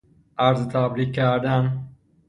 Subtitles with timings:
[0.37, 1.87] عرض تبریک کردن